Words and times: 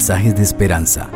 mensajes 0.00 0.34
de 0.34 0.42
esperanza. 0.42 1.10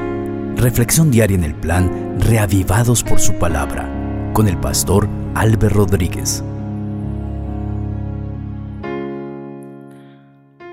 Reflexión 0.56 1.10
diaria 1.10 1.36
en 1.38 1.44
el 1.44 1.54
plan 1.54 2.20
Reavivados 2.20 3.02
por 3.02 3.18
su 3.18 3.32
palabra 3.38 3.90
con 4.34 4.46
el 4.46 4.60
pastor 4.60 5.08
Álvaro 5.34 5.70
Rodríguez. 5.70 6.44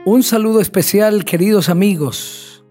Un 0.03 0.23
saludo 0.23 0.59
especial, 0.59 1.23
queridos 1.23 1.69
amigos. 1.69 2.65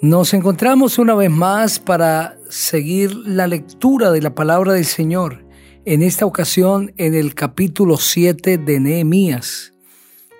Nos 0.00 0.34
encontramos 0.34 0.98
una 0.98 1.14
vez 1.14 1.30
más 1.30 1.78
para 1.78 2.36
seguir 2.50 3.14
la 3.14 3.46
lectura 3.46 4.10
de 4.10 4.22
la 4.22 4.34
palabra 4.34 4.72
del 4.72 4.86
Señor, 4.86 5.46
en 5.84 6.02
esta 6.02 6.26
ocasión 6.26 6.92
en 6.96 7.14
el 7.14 7.36
capítulo 7.36 7.96
7 7.96 8.58
de 8.58 8.80
Nehemías, 8.80 9.72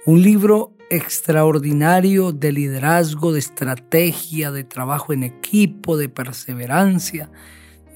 un 0.07 0.23
libro 0.23 0.73
extraordinario 0.93 2.33
de 2.33 2.53
liderazgo, 2.53 3.33
de 3.33 3.39
estrategia, 3.39 4.51
de 4.51 4.63
trabajo 4.63 5.15
en 5.15 5.23
equipo, 5.23 5.97
de 5.97 6.11
perseverancia, 6.11 7.31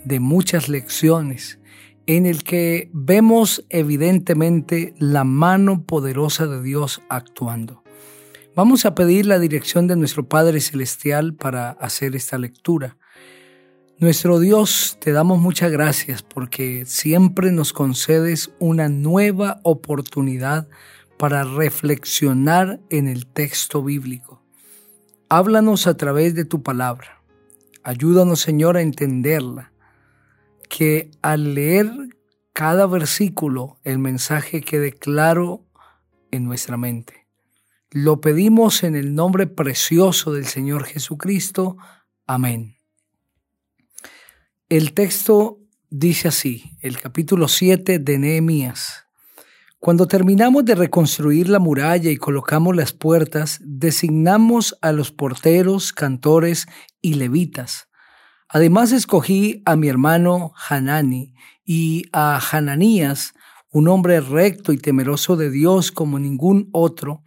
de 0.06 0.18
muchas 0.18 0.70
lecciones, 0.70 1.58
en 2.06 2.24
el 2.24 2.42
que 2.42 2.88
vemos 2.94 3.66
evidentemente 3.68 4.94
la 4.98 5.24
mano 5.24 5.84
poderosa 5.84 6.46
de 6.46 6.62
Dios 6.62 7.02
actuando. 7.10 7.84
Vamos 8.54 8.86
a 8.86 8.94
pedir 8.94 9.26
la 9.26 9.38
dirección 9.38 9.86
de 9.88 9.96
nuestro 9.96 10.26
Padre 10.26 10.62
Celestial 10.62 11.34
para 11.34 11.72
hacer 11.72 12.16
esta 12.16 12.38
lectura. 12.38 12.96
Nuestro 13.98 14.38
Dios, 14.40 14.96
te 15.02 15.12
damos 15.12 15.38
muchas 15.38 15.70
gracias 15.70 16.22
porque 16.22 16.86
siempre 16.86 17.52
nos 17.52 17.74
concedes 17.74 18.52
una 18.58 18.88
nueva 18.88 19.60
oportunidad 19.64 20.66
para 21.18 21.44
reflexionar 21.44 22.80
en 22.90 23.08
el 23.08 23.26
texto 23.26 23.82
bíblico. 23.82 24.42
Háblanos 25.28 25.86
a 25.86 25.96
través 25.96 26.34
de 26.34 26.44
tu 26.44 26.62
palabra. 26.62 27.22
Ayúdanos, 27.82 28.40
Señor, 28.40 28.76
a 28.76 28.82
entenderla. 28.82 29.72
Que 30.68 31.10
al 31.22 31.54
leer 31.54 31.90
cada 32.52 32.86
versículo 32.86 33.78
el 33.84 33.98
mensaje 33.98 34.60
quede 34.60 34.92
claro 34.92 35.64
en 36.30 36.44
nuestra 36.44 36.76
mente. 36.76 37.26
Lo 37.90 38.20
pedimos 38.20 38.82
en 38.82 38.96
el 38.96 39.14
nombre 39.14 39.46
precioso 39.46 40.32
del 40.32 40.46
Señor 40.46 40.84
Jesucristo. 40.84 41.76
Amén. 42.26 42.76
El 44.68 44.92
texto 44.94 45.60
dice 45.90 46.28
así, 46.28 46.76
el 46.80 47.00
capítulo 47.00 47.46
7 47.46 48.00
de 48.00 48.18
Nehemías. 48.18 49.05
Cuando 49.86 50.08
terminamos 50.08 50.64
de 50.64 50.74
reconstruir 50.74 51.48
la 51.48 51.60
muralla 51.60 52.10
y 52.10 52.16
colocamos 52.16 52.74
las 52.74 52.92
puertas, 52.92 53.60
designamos 53.62 54.76
a 54.82 54.90
los 54.90 55.12
porteros, 55.12 55.92
cantores 55.92 56.66
y 57.00 57.14
levitas. 57.14 57.86
Además 58.48 58.90
escogí 58.90 59.62
a 59.64 59.76
mi 59.76 59.86
hermano 59.86 60.50
Hanani 60.68 61.34
y 61.64 62.06
a 62.10 62.40
Hananías, 62.50 63.34
un 63.70 63.86
hombre 63.86 64.20
recto 64.20 64.72
y 64.72 64.76
temeroso 64.76 65.36
de 65.36 65.52
Dios 65.52 65.92
como 65.92 66.18
ningún 66.18 66.68
otro, 66.72 67.22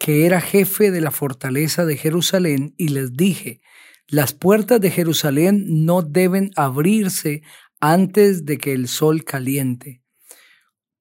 que 0.00 0.26
era 0.26 0.40
jefe 0.40 0.90
de 0.90 1.00
la 1.00 1.12
fortaleza 1.12 1.84
de 1.84 1.96
Jerusalén, 1.96 2.74
y 2.76 2.88
les 2.88 3.12
dije, 3.12 3.60
las 4.08 4.32
puertas 4.32 4.80
de 4.80 4.90
Jerusalén 4.90 5.84
no 5.84 6.02
deben 6.02 6.50
abrirse 6.56 7.42
antes 7.78 8.44
de 8.46 8.58
que 8.58 8.72
el 8.72 8.88
sol 8.88 9.22
caliente. 9.22 10.02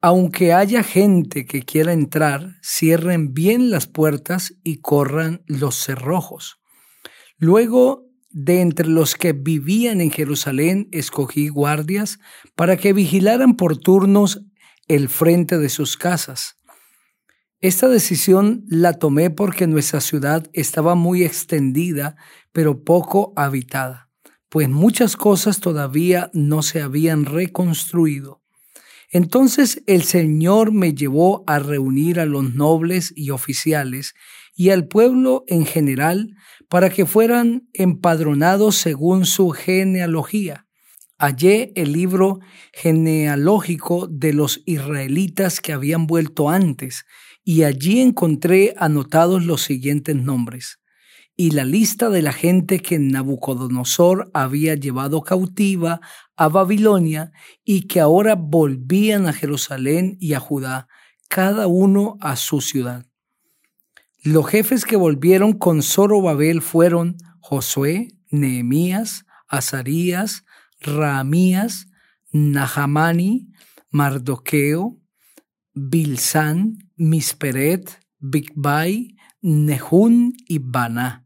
Aunque 0.01 0.53
haya 0.53 0.81
gente 0.81 1.45
que 1.45 1.63
quiera 1.63 1.91
entrar, 1.91 2.55
cierren 2.63 3.33
bien 3.33 3.69
las 3.69 3.85
puertas 3.85 4.55
y 4.63 4.77
corran 4.77 5.43
los 5.45 5.75
cerrojos. 5.75 6.61
Luego, 7.37 8.05
de 8.29 8.61
entre 8.61 8.87
los 8.87 9.15
que 9.15 9.33
vivían 9.33 9.99
en 9.99 10.11
Jerusalén, 10.11 10.87
escogí 10.93 11.49
guardias 11.49 12.19
para 12.55 12.77
que 12.77 12.93
vigilaran 12.93 13.57
por 13.57 13.77
turnos 13.77 14.45
el 14.87 15.09
frente 15.09 15.57
de 15.57 15.67
sus 15.67 15.97
casas. 15.97 16.55
Esta 17.59 17.89
decisión 17.89 18.63
la 18.69 18.93
tomé 18.93 19.29
porque 19.29 19.67
nuestra 19.67 19.99
ciudad 19.99 20.49
estaba 20.53 20.95
muy 20.95 21.25
extendida, 21.25 22.15
pero 22.53 22.85
poco 22.85 23.33
habitada, 23.35 24.09
pues 24.47 24.69
muchas 24.69 25.17
cosas 25.17 25.59
todavía 25.59 26.31
no 26.33 26.61
se 26.61 26.81
habían 26.81 27.25
reconstruido. 27.25 28.41
Entonces 29.11 29.81
el 29.87 30.03
Señor 30.03 30.71
me 30.71 30.93
llevó 30.93 31.43
a 31.47 31.59
reunir 31.59 32.19
a 32.19 32.25
los 32.25 32.53
nobles 32.53 33.11
y 33.15 33.31
oficiales 33.31 34.13
y 34.55 34.69
al 34.69 34.87
pueblo 34.87 35.43
en 35.47 35.65
general 35.65 36.35
para 36.67 36.89
que 36.89 37.05
fueran 37.05 37.67
empadronados 37.73 38.75
según 38.75 39.25
su 39.25 39.49
genealogía. 39.49 40.67
Hallé 41.17 41.73
el 41.75 41.91
libro 41.91 42.39
genealógico 42.71 44.07
de 44.07 44.33
los 44.33 44.61
israelitas 44.65 45.59
que 45.59 45.73
habían 45.73 46.05
vuelto 46.05 46.49
antes 46.49 47.05
y 47.43 47.63
allí 47.63 47.99
encontré 47.99 48.73
anotados 48.77 49.43
los 49.43 49.61
siguientes 49.61 50.15
nombres 50.15 50.79
y 51.41 51.51
la 51.51 51.63
lista 51.63 52.09
de 52.09 52.21
la 52.21 52.33
gente 52.33 52.81
que 52.81 52.99
Nabucodonosor 52.99 54.29
había 54.33 54.75
llevado 54.75 55.21
cautiva 55.21 56.01
a 56.35 56.49
Babilonia 56.49 57.31
y 57.63 57.83
que 57.83 58.01
ahora 58.01 58.35
volvían 58.35 59.25
a 59.25 59.31
Jerusalén 59.31 60.17
y 60.19 60.33
a 60.33 60.41
Judá, 60.41 60.89
cada 61.29 61.67
uno 61.67 62.17
a 62.19 62.35
su 62.35 62.59
ciudad. 62.59 63.05
Los 64.21 64.47
jefes 64.47 64.83
que 64.83 64.97
volvieron 64.97 65.53
con 65.53 65.81
Zorobabel 65.81 66.61
fueron 66.61 67.15
Josué, 67.39 68.09
Nehemías, 68.29 69.25
Azarías, 69.47 70.43
Ramías, 70.81 71.87
Nahamani, 72.33 73.47
Mardoqueo, 73.91 74.97
Bilsán, 75.73 76.79
Misperet, 76.97 77.97
Bigbai, 78.19 79.15
Nehún 79.41 80.33
y 80.45 80.59
Baná. 80.59 81.23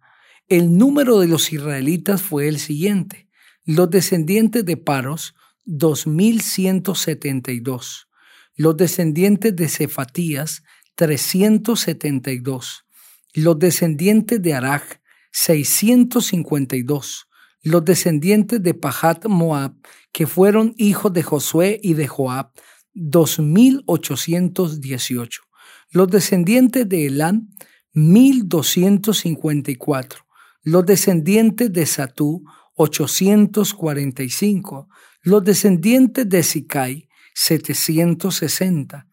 El 0.50 0.78
número 0.78 1.20
de 1.20 1.28
los 1.28 1.54
israelitas 1.54 2.22
fue 2.22 2.50
el 2.50 2.60
siguiente. 2.60 3.30
Los 3.64 3.90
descendientes 3.90 4.66
de 4.66 4.76
Paros, 4.76 5.36
2172. 5.64 8.10
Los 8.56 8.76
descendientes 8.76 9.56
de 9.56 9.70
Cefatías, 9.70 10.64
372. 10.96 12.86
Los 13.34 13.58
descendientes 13.58 14.42
de 14.42 14.54
Araj, 14.54 14.84
652. 15.32 17.30
Los 17.62 17.86
descendientes 17.86 18.62
de 18.62 18.74
Pahat 18.74 19.26
Moab, 19.28 19.76
que 20.12 20.28
fueron 20.28 20.76
hijos 20.78 21.14
de 21.14 21.24
Josué 21.24 21.80
y 21.82 21.94
de 21.94 22.08
Joab, 22.08 22.52
2818. 22.94 25.42
Los 25.90 26.10
descendientes 26.10 26.90
de 26.90 27.06
Elam, 27.06 27.48
1254 27.94 30.23
los 30.64 30.86
descendientes 30.86 31.72
de 31.72 31.86
Satú, 31.86 32.44
845, 32.76 34.90
los 35.22 35.44
descendientes 35.44 36.28
de 36.28 36.42
Sicai, 36.44 37.08
760, 37.36 39.08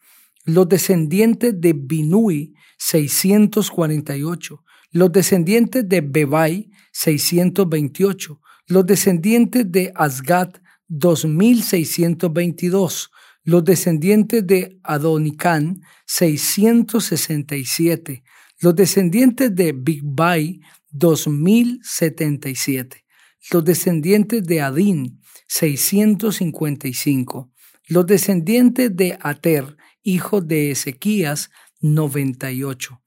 los 0.44 0.69
descendientes 0.69 1.61
de 1.61 1.72
Binui, 1.75 2.55
648, 2.78 4.65
los 4.93 5.12
descendientes 5.12 5.88
de 5.88 6.00
Bebai, 6.00 6.69
628, 6.93 8.41
los 8.67 8.84
descendientes 8.87 9.71
de 9.71 9.93
Asgat, 9.94 10.59
2622, 10.88 13.11
los 13.44 13.65
descendientes 13.65 14.44
de 14.47 14.78
Adonicán, 14.82 15.81
667, 16.06 18.25
los 18.61 18.75
descendientes 18.75 19.55
de 19.55 19.73
Bigbai, 19.73 20.61
2077. 20.90 23.04
Los 23.50 23.64
descendientes 23.64 24.44
de 24.44 24.60
Adín, 24.60 25.22
655. 25.48 27.50
Los 27.88 28.06
descendientes 28.06 28.94
de 28.94 29.19
Ater, 29.20 29.76
hijo 30.02 30.40
de 30.40 30.70
Ezequías, 30.72 31.50
98. 31.81 33.00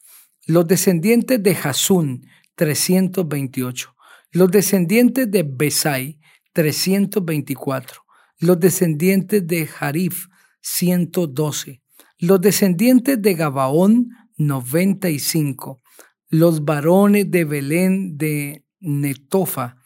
Los 0.47 0.67
descendientes 0.67 1.41
de 1.41 1.55
Jasún, 1.55 2.27
328. 2.55 3.95
Los 4.31 4.51
descendientes 4.51 5.29
de 5.29 5.43
Besai, 5.43 6.19
324. 6.53 8.01
Los 8.39 8.59
descendientes 8.59 9.45
de 9.45 9.67
Jarif, 9.67 10.25
112. 10.61 11.83
Los 12.17 12.41
descendientes 12.41 13.21
de 13.21 13.35
Gabaón, 13.35 14.09
95 14.37 15.82
los 16.33 16.65
varones 16.65 17.29
de 17.29 17.45
Belén 17.45 18.17
de 18.17 18.65
Netofa, 18.79 19.77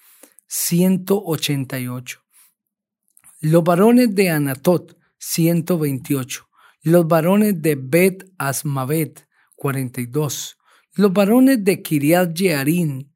188. 0.47 2.23
Los 3.41 3.63
varones 3.65 4.15
de 4.15 4.29
Anatot, 4.29 4.97
128. 5.17 6.47
Los 6.83 7.05
varones 7.05 7.61
de 7.61 7.75
Bet 7.75 8.31
Asmavet, 8.37 9.27
42. 9.57 10.57
Los 10.93 11.11
varones 11.11 11.65
de 11.65 11.81
Kiriat 11.81 12.33
Jearim, 12.33 13.11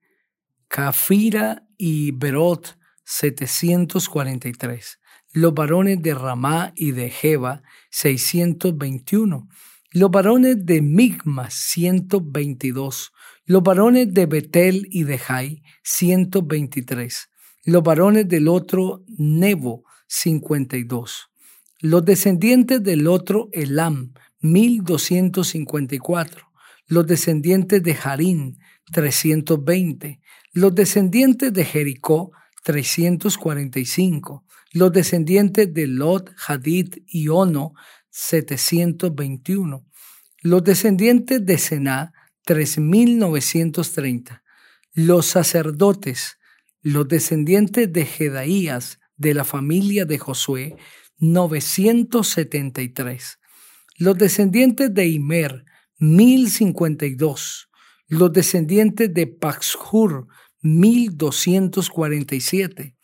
Cafira 0.68 1.66
y 1.78 2.12
Berot 2.12 2.78
743. 3.06 5.00
Los 5.32 5.54
varones 5.54 6.02
de 6.02 6.14
Ramá 6.16 6.74
y 6.76 6.92
de 6.92 7.10
Jeba 7.10 7.64
621. 7.92 9.48
Los 9.94 10.12
varones 10.12 10.66
de 10.66 10.82
Migma 10.82 11.50
122. 11.50 13.14
Los 13.52 13.64
varones 13.64 14.14
de 14.14 14.28
Betel 14.28 14.88
y 14.92 15.04
de 15.04 15.18
Jai 15.18 15.62
123. 15.84 17.30
Los 17.66 17.84
varones 17.84 18.30
del 18.30 18.48
otro 18.48 19.04
Nebo 19.10 19.84
52. 20.08 21.30
Los 21.82 22.06
descendientes 22.06 22.82
del 22.82 23.08
otro 23.08 23.50
Elam 23.52 24.14
1254. 24.40 26.48
Los 26.88 27.06
descendientes 27.06 27.84
de 27.84 27.98
Harín 28.02 28.58
320. 28.90 30.22
Los 30.54 30.74
descendientes 30.74 31.52
de 31.52 31.66
Jericó 31.66 32.32
345. 32.64 34.46
Los 34.72 34.94
descendientes 34.94 35.74
de 35.74 35.88
Lot, 35.88 36.32
Hadid 36.48 37.00
y 37.06 37.28
Ono 37.28 37.74
721. 38.12 39.86
Los 40.42 40.64
descendientes 40.64 41.46
de 41.46 41.58
Sená 41.58 42.14
3930. 42.46 44.44
Los 44.94 45.26
sacerdotes, 45.28 46.38
los 46.82 47.08
descendientes 47.08 47.92
de 47.92 48.06
Jedaías 48.06 49.00
de 49.18 49.34
la 49.34 49.44
familia 49.44 50.06
de 50.06 50.18
Josué 50.18 50.78
973. 51.20 53.40
Los 53.98 54.18
descendientes 54.18 54.94
de 54.94 55.08
Imer 55.08 55.66
1052. 56.00 57.70
Los 58.08 58.32
descendientes 58.34 59.14
de 59.14 59.28
Paxhur 59.28 60.28
1247. 60.62 62.96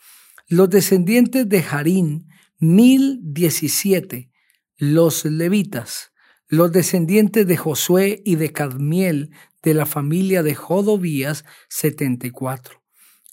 Los 0.48 0.69
descendientes 0.69 1.48
de 1.48 1.60
Harín, 1.60 2.28
1017. 2.60 4.31
Los 4.78 5.24
levitas, 5.25 6.12
los 6.47 6.71
descendientes 6.71 7.45
de 7.45 7.57
Josué 7.57 8.21
y 8.23 8.35
de 8.35 8.53
Cadmiel 8.53 9.31
de 9.63 9.73
la 9.73 9.85
familia 9.85 10.44
de 10.44 10.55
Jodobías, 10.55 11.44
74. 11.69 12.81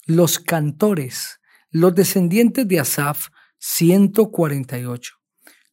Los 0.05 0.39
cantores, 0.39 1.39
los 1.71 1.95
descendientes 1.95 2.67
de 2.67 2.79
Asaf, 2.79 3.29
148. 3.59 5.13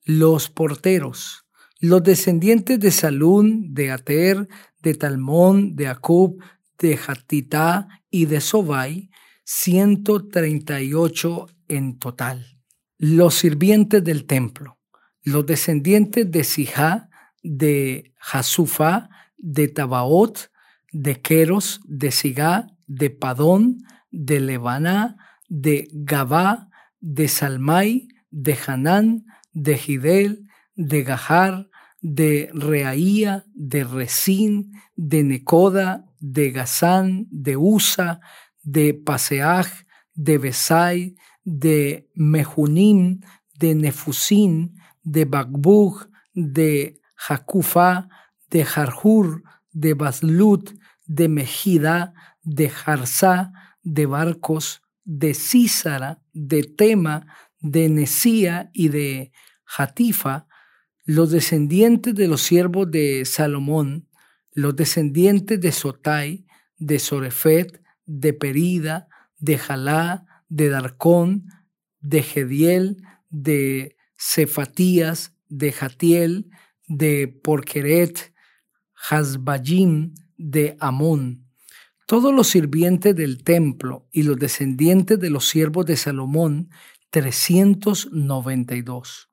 Los 0.05 0.51
porteros, 0.51 1.47
los 1.81 2.01
descendientes 2.03 2.79
de 2.79 2.93
Salún, 2.93 3.75
de 3.75 3.91
Ater, 3.91 4.49
de 4.81 4.95
Talmón, 4.95 5.75
de 5.75 5.89
Acub, 5.89 6.41
de 6.79 6.99
Hatitá 7.07 7.89
y 8.11 8.27
de 8.27 8.41
Sobai, 8.41 9.11
138 9.45 11.47
en 11.69 11.99
total. 11.99 12.61
Los 12.99 13.35
sirvientes 13.35 14.05
del 14.05 14.27
templo, 14.27 14.79
los 15.23 15.45
descendientes 15.45 16.31
de 16.31 16.45
Sijá, 16.45 17.11
de 17.43 18.13
Jasufa, 18.19 19.09
de 19.37 19.69
Tabaot, 19.69 20.51
de 20.93 21.21
Queros, 21.21 21.81
de 21.85 22.11
Sigá, 22.11 22.67
de 22.87 23.11
Padón, 23.11 23.85
de 24.11 24.41
Lebaná, 24.41 25.17
de 25.49 25.89
Gabá, 25.93 26.69
de 27.01 27.29
Salmai, 27.29 28.09
de 28.31 28.57
Hanán, 28.67 29.25
de 29.53 29.77
Gidel, 29.77 30.47
de 30.77 31.03
Gahar, 31.03 31.69
de 32.01 32.51
Reaía, 32.53 33.45
de 33.55 33.85
Resín, 33.85 34.73
de 34.97 35.23
Necoda, 35.23 36.05
de 36.21 36.51
Gazán, 36.51 37.27
de 37.31 37.57
Usa, 37.57 38.21
de 38.63 38.95
Paseaj, 38.95 39.67
de 40.15 40.39
Besai, 40.39 41.15
de 41.45 42.09
Mejunim, 42.15 43.21
de 43.59 43.75
Nefusín, 43.75 44.75
de 45.03 45.25
Bagbug, 45.25 46.09
de 46.35 47.01
Jacufa, 47.25 48.09
de 48.51 48.65
Jarhur, 48.65 49.45
de 49.71 49.95
Baslut, 49.95 50.73
de 51.07 51.29
Mejida, 51.29 52.15
de 52.43 52.69
Jarsá, 52.69 53.53
de 53.85 54.07
Barcos, 54.07 54.83
de 55.05 55.33
Císara, 55.33 56.21
de 56.33 56.65
Tema, 56.65 57.27
de 57.61 57.89
Nesía 57.89 58.71
y 58.73 58.89
de 58.89 59.31
Jatifa, 59.65 60.49
los 61.05 61.31
descendientes 61.31 62.13
de 62.17 62.27
los 62.27 62.43
siervos 62.43 62.91
de 62.91 63.25
Salomón, 63.25 64.09
los 64.51 64.75
descendientes 64.75 65.61
de 65.61 65.71
Sotai, 65.71 66.45
de 66.77 66.99
Sorefet, 66.99 67.81
de 68.05 68.33
Perida, 68.33 69.07
de 69.39 69.59
Jalá, 69.59 70.27
de 70.49 70.71
Darcón, 70.71 71.47
de 72.01 72.25
Gediel, 72.25 72.97
de 73.31 73.97
Cefatías, 74.19 75.37
de 75.49 75.71
Jatiel, 75.71 76.51
de 76.97 77.29
Porqueret, 77.29 78.35
Hasbayim, 78.95 80.15
de 80.37 80.77
Amón. 80.81 81.47
Todos 82.07 82.35
los 82.35 82.49
sirvientes 82.49 83.17
del 83.17 83.43
templo 83.43 84.07
y 84.13 84.25
los 84.25 84.39
descendientes 84.39 85.19
de 85.19 85.31
los 85.31 85.49
siervos 85.49 85.87
de 85.87 85.97
Salomón, 85.97 86.69
392. 87.11 89.31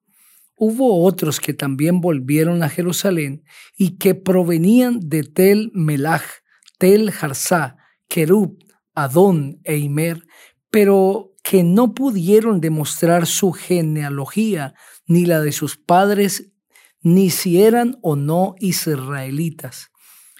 Hubo 0.55 1.05
otros 1.05 1.39
que 1.39 1.53
también 1.53 2.01
volvieron 2.01 2.63
a 2.63 2.69
Jerusalén 2.69 3.43
y 3.77 3.97
que 3.97 4.15
provenían 4.15 4.99
de 5.01 5.23
Tel 5.23 5.71
Melach, 5.73 6.23
Tel 6.77 7.13
Harsá, 7.19 7.77
Kerub, 8.07 8.57
Adón 8.93 9.59
e 9.63 9.77
Imer, 9.77 10.25
pero 10.69 11.33
que 11.43 11.63
no 11.63 11.93
pudieron 11.93 12.61
demostrar 12.61 13.25
su 13.25 13.51
genealogía 13.51 14.75
ni 15.07 15.25
la 15.25 15.41
de 15.41 15.51
sus 15.51 15.77
padres, 15.77 16.51
ni 17.01 17.29
si 17.29 17.61
eran 17.61 17.97
o 18.01 18.15
no 18.15 18.55
israelitas. 18.59 19.91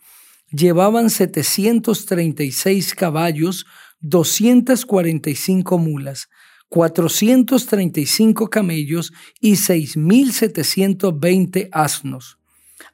Llevaban 0.50 1.10
736 1.10 2.94
caballos, 2.94 3.66
245 4.00 5.78
mulas, 5.78 6.28
435 6.74 8.50
camellos 8.50 9.12
y 9.40 9.52
6.720 9.52 11.68
asnos. 11.70 12.40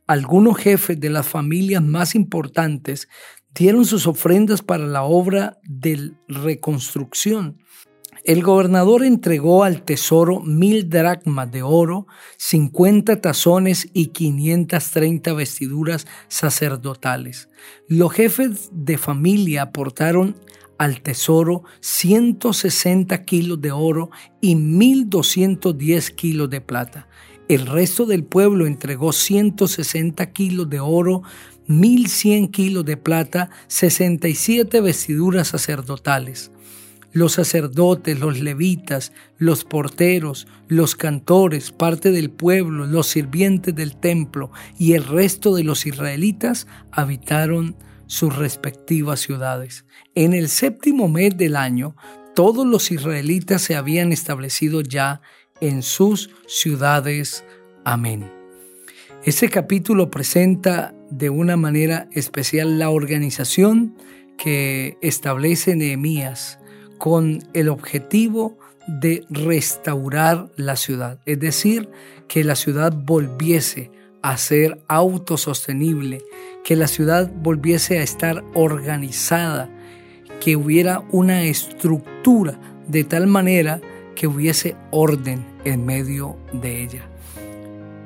Algunos 0.07 0.59
jefes 0.59 1.01
de 1.01 1.09
las 1.09 1.27
familias 1.27 1.83
más 1.83 2.15
importantes 2.15 3.09
dieron 3.55 3.87
sus 3.87 4.07
ofrendas 4.07 4.61
para 4.61 4.87
la 4.87 5.05
obra 5.05 5.57
de 5.63 6.13
reconstrucción. 6.29 7.57
El 8.23 8.43
gobernador 8.43 9.03
entregó 9.03 9.65
al 9.65 9.83
tesoro 9.83 10.41
mil 10.41 10.91
dracmas 10.91 11.51
de 11.51 11.63
oro, 11.63 12.07
50 12.37 13.23
tazones 13.23 13.89
y 13.95 14.09
530 14.09 15.33
vestiduras 15.33 16.07
sacerdotales. 16.29 17.49
Los 17.89 18.13
jefes 18.13 18.69
de 18.73 18.99
familia 18.99 19.63
aportaron 19.63 20.37
al 20.81 21.03
tesoro 21.03 21.65
160 21.81 23.27
kilos 23.27 23.61
de 23.61 23.71
oro 23.71 24.11
y 24.41 24.55
1.210 24.55 26.15
kilos 26.15 26.49
de 26.49 26.63
plata. 26.63 27.07
El 27.49 27.67
resto 27.67 28.07
del 28.07 28.25
pueblo 28.25 28.67
entregó 28.67 29.13
160 29.13 30.33
kilos 30.33 30.71
de 30.71 30.81
oro, 30.81 31.23
1100 31.67 32.49
kilos 32.49 32.87
de 32.87 32.97
plata, 32.97 33.51
67 33.67 34.81
vestiduras 34.81 35.49
sacerdotales. 35.49 36.51
Los 37.13 37.33
sacerdotes, 37.33 38.19
los 38.19 38.41
levitas, 38.41 39.13
los 39.37 39.65
porteros, 39.65 40.47
los 40.67 40.95
cantores, 40.95 41.73
parte 41.73 42.11
del 42.11 42.31
pueblo, 42.31 42.87
los 42.87 43.07
sirvientes 43.07 43.75
del 43.75 43.97
templo 43.97 44.51
y 44.79 44.95
el 44.95 45.05
resto 45.05 45.55
de 45.55 45.63
los 45.63 45.85
israelitas 45.85 46.67
habitaron 46.91 47.77
sus 48.11 48.35
respectivas 48.35 49.21
ciudades. 49.21 49.85
En 50.17 50.35
el 50.35 50.49
séptimo 50.49 51.09
mes 51.09 51.37
del 51.37 51.55
año, 51.55 51.95
todos 52.35 52.67
los 52.67 52.90
israelitas 52.90 53.62
se 53.62 53.76
habían 53.76 54.12
establecido 54.12 54.81
ya 54.81 55.23
en 55.61 55.85
sus 55.85 56.29
ciudades. 56.49 57.45
Amén. 57.85 58.29
Ese 59.25 59.49
capítulo 59.49 60.11
presenta 60.11 60.93
de 61.09 61.31
una 61.31 61.57
manera 61.57 62.09
especial 62.11 62.81
la 62.81 62.90
organización 62.90 63.95
que 64.37 64.99
establece 65.02 65.76
Nehemías 65.76 66.59
con 66.99 67.45
el 67.52 67.69
objetivo 67.69 68.59
de 68.88 69.25
restaurar 69.31 70.50
la 70.57 70.75
ciudad, 70.75 71.21
es 71.26 71.38
decir, 71.38 71.88
que 72.26 72.43
la 72.43 72.57
ciudad 72.57 72.93
volviese 72.93 73.93
a 74.23 74.37
ser 74.37 74.83
autosostenible, 74.89 76.23
que 76.65 76.77
la 76.77 76.89
ciudad 76.89 77.31
volviese 77.43 77.99
a 77.99 78.03
estar 78.03 78.45
organizada, 78.55 79.71
que 80.41 80.57
hubiera 80.57 81.03
una 81.11 81.45
estructura 81.45 82.59
de 82.89 83.05
tal 83.05 83.27
manera 83.27 83.81
que 84.15 84.27
hubiese 84.27 84.77
orden 84.91 85.47
en 85.65 85.87
medio 85.87 86.37
de 86.53 86.83
ella. 86.83 87.11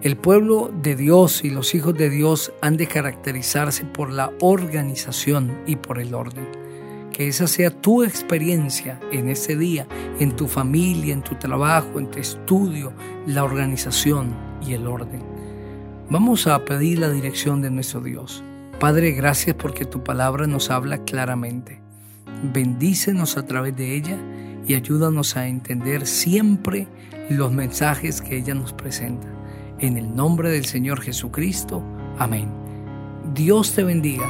El 0.02 0.16
pueblo 0.16 0.70
de 0.82 0.96
Dios 0.96 1.44
y 1.44 1.50
los 1.50 1.74
hijos 1.74 1.94
de 1.94 2.10
Dios 2.10 2.52
han 2.60 2.76
de 2.76 2.86
caracterizarse 2.86 3.86
por 3.86 4.12
la 4.12 4.32
organización 4.40 5.62
y 5.66 5.76
por 5.76 5.98
el 5.98 6.14
orden. 6.14 6.46
Que 7.10 7.28
esa 7.28 7.46
sea 7.46 7.70
tu 7.70 8.02
experiencia 8.02 9.00
en 9.12 9.30
ese 9.30 9.56
día, 9.56 9.86
en 10.20 10.36
tu 10.36 10.46
familia, 10.46 11.14
en 11.14 11.22
tu 11.22 11.36
trabajo, 11.36 11.98
en 11.98 12.10
tu 12.10 12.18
estudio, 12.18 12.92
la 13.26 13.44
organización 13.44 14.36
y 14.60 14.74
el 14.74 14.86
orden. 14.86 15.33
Vamos 16.10 16.46
a 16.46 16.64
pedir 16.64 16.98
la 16.98 17.08
dirección 17.08 17.62
de 17.62 17.70
nuestro 17.70 18.00
Dios. 18.00 18.44
Padre, 18.78 19.12
gracias 19.12 19.56
porque 19.56 19.86
tu 19.86 20.04
palabra 20.04 20.46
nos 20.46 20.70
habla 20.70 20.98
claramente. 21.04 21.80
Bendícenos 22.52 23.38
a 23.38 23.46
través 23.46 23.74
de 23.74 23.96
ella 23.96 24.18
y 24.66 24.74
ayúdanos 24.74 25.36
a 25.36 25.48
entender 25.48 26.06
siempre 26.06 26.88
los 27.30 27.52
mensajes 27.52 28.20
que 28.20 28.36
ella 28.36 28.54
nos 28.54 28.74
presenta. 28.74 29.26
En 29.78 29.96
el 29.96 30.14
nombre 30.14 30.50
del 30.50 30.66
Señor 30.66 31.00
Jesucristo. 31.00 31.82
Amén. 32.18 32.48
Dios 33.34 33.74
te 33.74 33.82
bendiga 33.82 34.28